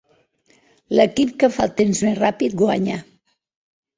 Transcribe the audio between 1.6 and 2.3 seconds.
el temps més